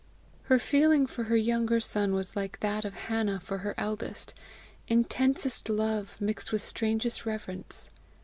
[0.45, 4.33] Her feeling for her younger son was like that of Hannah for her eldest
[4.87, 7.91] intensest love mixed with strangest reverence.